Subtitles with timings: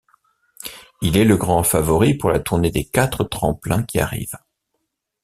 [1.03, 4.35] Il est le grand favori pour la Tournée des Quatre Tremplins qui arrive.